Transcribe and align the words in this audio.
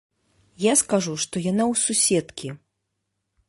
Я 0.63 0.73
скажу, 0.81 1.13
што 1.25 1.35
яна 1.51 1.63
ў 1.71 1.85
суседкі. 1.85 2.47